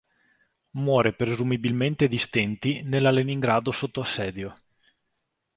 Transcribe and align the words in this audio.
Muore 0.77 1.13
presumibilmente 1.13 2.07
di 2.07 2.17
stenti 2.17 2.81
nella 2.81 3.11
Leningrado 3.11 3.69
sotto 3.71 4.01
assedio. 4.01 4.57